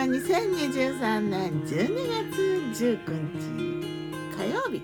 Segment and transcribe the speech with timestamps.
[0.00, 3.04] は2023年12月19
[3.36, 3.38] 日
[4.34, 4.80] 火曜日。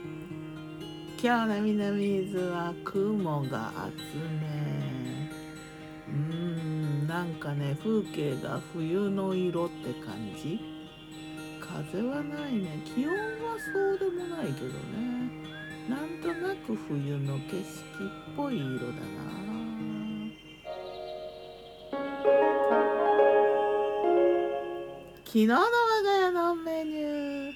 [1.18, 3.94] 今日の南伊豆は雲が厚
[4.42, 4.44] め。
[6.06, 10.60] うーんなんかね風景が冬の色って感じ。
[11.62, 12.82] 風はないね。
[12.84, 15.30] 気温はそうでもないけどね。
[15.88, 17.64] なんとなく冬の景色っ
[18.36, 19.35] ぽい色だな。
[25.36, 27.52] 昨日の我が家のメニュー。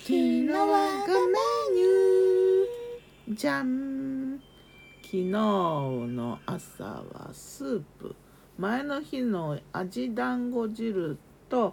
[0.00, 1.38] 昨日我がメ
[1.74, 3.34] ニュー。
[3.34, 4.38] じゃん。
[5.00, 8.14] 昨日の朝はスープ。
[8.58, 11.16] 前の日の味団子汁
[11.48, 11.72] と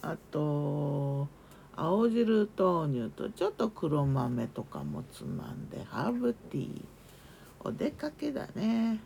[0.00, 1.28] あと
[1.76, 6.82] 青汁豆乳とちょっと黒豆とかもつまんでハーブティー。
[7.60, 9.00] お出かけだね。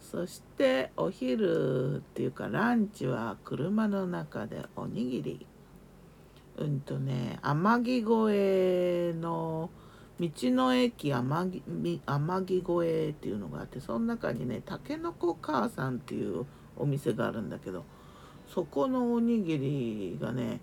[0.00, 5.46] そしてお昼っていうかランチは車の中でおにぎり。
[6.58, 9.70] うんとね天城越えの
[10.18, 16.44] 道の駅天城越えっていうのがあってその中にねたけのこ母さんっていう
[16.76, 17.84] お店があるんだけど
[18.46, 20.60] そこのおにぎりがね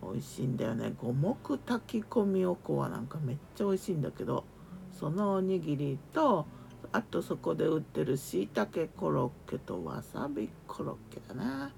[0.00, 0.92] 美味しいんだよね。
[1.02, 4.44] 五目炊き込みおこわなんかめっちゃ美味しいんだけど
[4.92, 6.46] そのおにぎりと
[6.92, 11.70] あとそこで売ってるしいたけコロッケとわさびコロッケだな。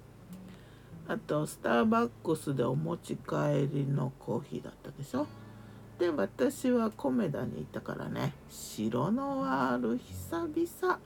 [1.08, 5.26] あとスターバックスでお持ち帰りのコーヒーだったでしょ。
[5.98, 8.32] で私はコメダに行ったからね。
[8.48, 10.98] 白ノワール久々。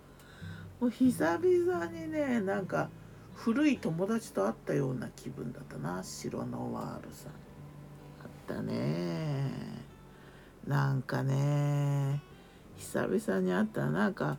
[0.81, 2.91] もう久々にねなんか
[3.35, 6.03] 古い友達と会ったような気分だったな。
[6.05, 7.33] 白ノワールさん。
[7.33, 9.51] あったね。
[10.67, 12.34] なんかね。
[12.79, 14.37] 久々に会ったらなんか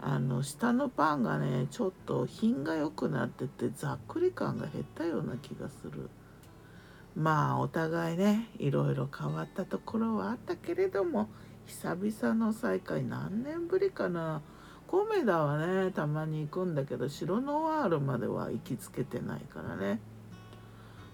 [0.00, 6.10] あの下のパンがねちょっと品が良くなっててざっくり感が減ったような気がする。
[7.16, 11.28] まあお互いねいろいろ変わったところはあったけれども
[11.66, 14.42] 久々の再会何年ぶりかな。
[14.86, 20.00] コメダはねたまに行くんだけど白ノワールまでは行きつけてないからね。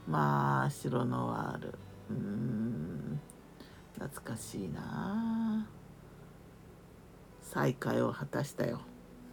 [0.08, 1.74] まあ白ノワール。
[2.10, 3.20] うーん
[3.94, 4.80] 懐かしいな。
[4.82, 5.79] あ
[7.50, 8.80] 再会を果たしたよ。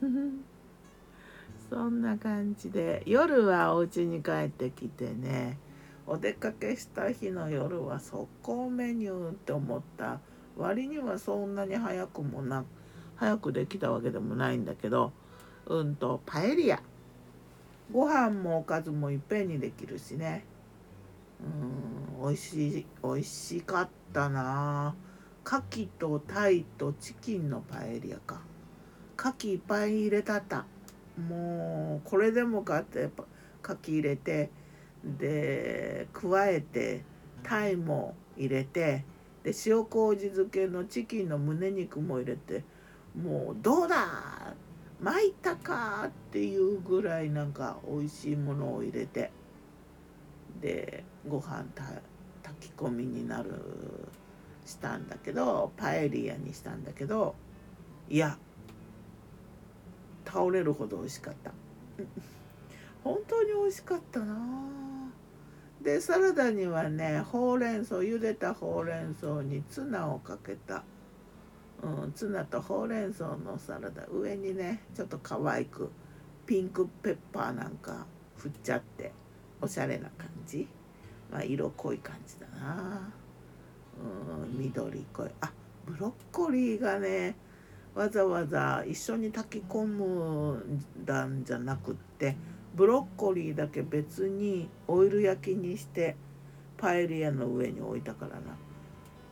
[1.70, 5.60] そんな感じで夜はお家に帰ってきてね
[6.08, 10.20] お出かけした日の夜は速攻メニューって思った。
[10.58, 12.66] 割にはそんなに早くもな
[13.16, 15.12] 早くできたわけでもないんだけど
[15.68, 16.82] うんとパエリア。
[17.92, 20.44] ご飯もおかずもいっぺんにできるしね。
[21.40, 24.96] うん美味しい美味しかったな。
[24.98, 25.07] あ
[25.50, 28.42] 牡蠣とタイとチキンのパエリアか。
[29.18, 30.66] 牡蠣いっぱい入れたった。
[31.18, 33.10] もうこれでもかって
[33.64, 34.50] 牡蠣入れて
[35.06, 37.06] で加えて
[37.44, 39.06] タイも入れて
[39.44, 42.66] で塩麹漬けのチキンの胸肉も入れて
[43.16, 44.54] もうどうだ
[45.02, 49.32] 巻いたかっていうぐらいなんか美味しいものを入れて
[50.60, 51.64] でご飯
[52.44, 53.54] 炊き込みになる。
[54.68, 57.36] したんだけどパエリアにしたんだけど
[58.10, 58.38] いや
[60.26, 61.52] 倒れるほど美味しかった。
[63.04, 64.36] 本当に美味しかったな。
[65.82, 70.84] でサラダにはねほうれん草茹でたほうれん草にツナをかけた、
[71.82, 74.06] うん、ツナとほうれん草のサラダ。
[74.08, 75.90] 上にねちょっと可愛く
[76.46, 78.06] ピンクペッパーなんか
[78.36, 79.14] 振っちゃって
[79.62, 80.68] おしゃれな感じ。
[81.32, 83.10] まあ色濃い感じだな。
[84.02, 85.30] うん緑濃い。
[85.42, 85.52] あ
[85.86, 87.36] ブロッコリーがね
[87.96, 92.36] わざわざ一緒に炊き込むんだんじゃなくって
[92.76, 96.16] ブロッコリーだけ別にオイル焼きにして
[96.78, 98.58] パエリアの上に置いたからな。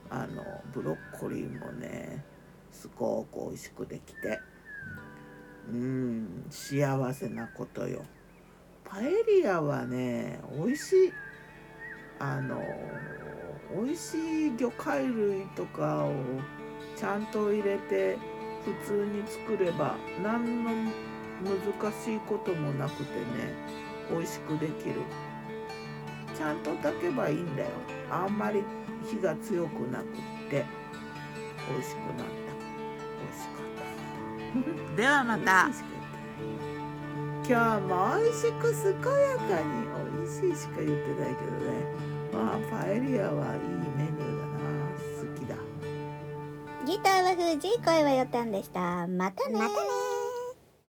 [0.09, 0.43] あの
[0.73, 2.23] ブロッコリーもね
[2.71, 4.39] すごく美味しくできて
[5.71, 8.03] うん幸せなことよ。
[8.83, 11.13] パエリアはね美味しい。
[12.19, 12.61] あの
[13.75, 16.13] 美味しい魚介類とかを
[16.95, 18.17] ちゃんと入れて
[18.63, 20.71] 普通に作れば何の
[21.43, 23.53] 難しいこともなくてね
[24.09, 25.01] 美味しくできる。
[26.33, 27.69] ちゃんと炊けばいいんだよ。
[28.09, 28.63] あんまり
[29.05, 30.05] 火が強くなくっ
[30.49, 30.65] て
[31.69, 32.45] 美味しくなった。
[33.19, 33.59] 美味しか
[34.85, 34.95] った。
[34.95, 35.69] ではまた。
[37.47, 39.67] 今日も美味しく健やかに
[40.17, 42.14] 美味しいしか言ってないけどね
[42.95, 43.59] エリアはいい
[43.97, 44.63] メニューだな。
[45.19, 45.57] 好きだ。
[46.85, 49.05] ギターは藤井声はよたんでした。
[49.07, 50.04] またねまたね